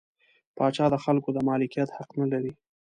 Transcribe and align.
پاچا 0.57 0.85
د 0.91 0.95
خلکو 1.03 1.29
د 1.33 1.37
مالکیت 1.47 1.89
حق 1.97 2.09
نلري. 2.19 2.51